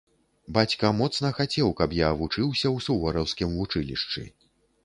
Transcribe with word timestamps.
Бацька 0.55 0.89
моцна 1.01 1.31
хацеў, 1.39 1.69
каб 1.81 1.93
я 1.99 2.09
вучыўся 2.21 2.67
ў 2.75 2.87
сувораўскім 2.87 3.55
вучылішчы. 3.59 4.27